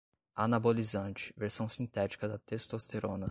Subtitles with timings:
[0.33, 3.19] anabolizante, versão sintética da testosterona